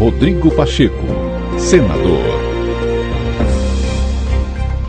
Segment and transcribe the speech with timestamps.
[0.00, 0.96] Rodrigo Pacheco,
[1.58, 2.24] senador.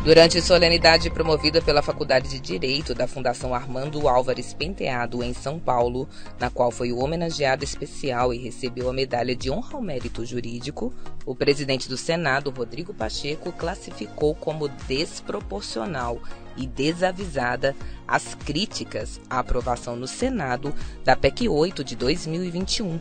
[0.06, 6.08] Durante solenidade promovida pela Faculdade de Direito da Fundação Armando Álvares Penteado, em São Paulo,
[6.40, 10.94] na qual foi o homenageado especial e recebeu a medalha de honra ao mérito jurídico,
[11.26, 16.22] o presidente do Senado, Rodrigo Pacheco, classificou como desproporcional
[16.56, 17.76] e desavisada
[18.08, 20.74] as críticas à aprovação no Senado
[21.04, 22.98] da PEC 8 de 2021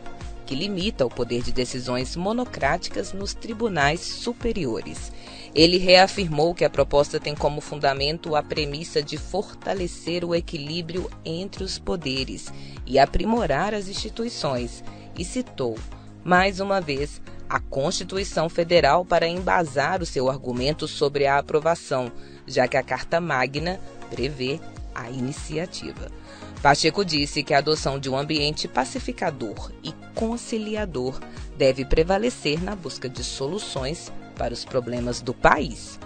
[0.51, 5.09] que limita o poder de decisões monocráticas nos tribunais superiores.
[5.55, 11.63] Ele reafirmou que a proposta tem como fundamento a premissa de fortalecer o equilíbrio entre
[11.63, 12.51] os poderes
[12.85, 14.83] e aprimorar as instituições,
[15.17, 15.77] e citou,
[16.21, 22.11] mais uma vez, a Constituição Federal para embasar o seu argumento sobre a aprovação,
[22.45, 23.79] já que a Carta Magna
[24.09, 24.59] prevê
[24.93, 26.11] a iniciativa.
[26.61, 31.19] Pacheco disse que a adoção de um ambiente pacificador e conciliador
[31.57, 35.99] deve prevalecer na busca de soluções para os problemas do país.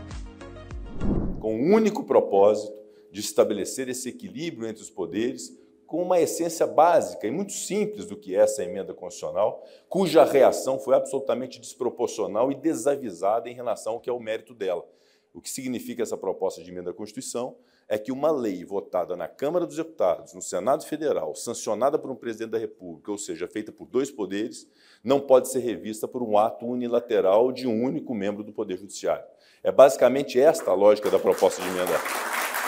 [1.42, 2.73] Com o único propósito
[3.12, 5.52] de estabelecer esse equilíbrio entre os poderes,
[5.86, 10.80] com uma essência básica e muito simples do que é essa emenda constitucional, cuja reação
[10.80, 14.88] foi absolutamente desproporcional e desavisada em relação ao que é o mérito dela.
[15.36, 17.58] O que significa essa proposta de emenda à Constituição
[17.89, 22.16] é que uma lei votada na Câmara dos Deputados, no Senado Federal, sancionada por um
[22.16, 24.66] presidente da República, ou seja, feita por dois poderes,
[25.03, 29.25] não pode ser revista por um ato unilateral de um único membro do Poder Judiciário.
[29.61, 31.97] É basicamente esta a lógica da proposta de emenda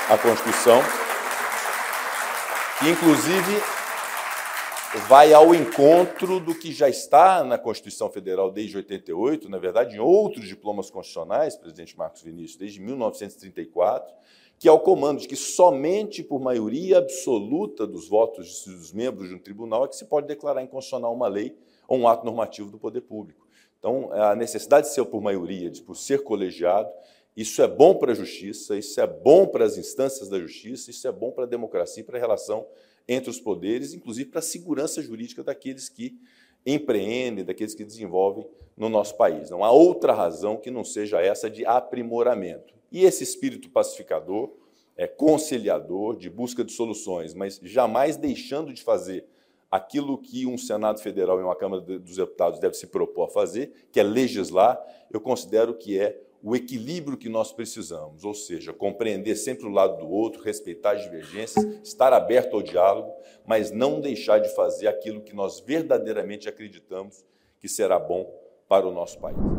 [0.10, 0.82] à Constituição,
[2.80, 3.64] que, inclusive,
[4.96, 10.00] vai ao encontro do que já está na Constituição Federal desde 88, na verdade, em
[10.00, 14.16] outros diplomas constitucionais, presidente Marcos Vinícius, desde 1934,
[14.58, 19.36] que é o comando de que somente por maioria absoluta dos votos dos membros de
[19.36, 21.56] um tribunal é que se pode declarar inconstitucional uma lei
[21.88, 23.46] ou um ato normativo do poder público.
[23.78, 26.90] Então, a necessidade de ser por maioria, de por ser colegiado,
[27.36, 31.08] isso é bom para a justiça, isso é bom para as instâncias da justiça, isso
[31.08, 32.66] é bom para a democracia e para a relação
[33.08, 36.20] entre os poderes, inclusive para a segurança jurídica daqueles que
[36.66, 38.46] empreendem, daqueles que desenvolvem
[38.76, 39.50] no nosso país.
[39.50, 42.76] Não há outra razão que não seja essa de aprimoramento.
[42.92, 44.52] E esse espírito pacificador,
[44.96, 49.26] é, conciliador, de busca de soluções, mas jamais deixando de fazer
[49.70, 53.88] aquilo que um Senado Federal e uma Câmara dos Deputados deve se propor a fazer,
[53.92, 54.82] que é legislar,
[55.12, 59.98] eu considero que é o equilíbrio que nós precisamos, ou seja, compreender sempre o lado
[59.98, 63.12] do outro, respeitar as divergências, estar aberto ao diálogo,
[63.46, 67.26] mas não deixar de fazer aquilo que nós verdadeiramente acreditamos
[67.60, 68.32] que será bom
[68.68, 69.57] para o nosso país.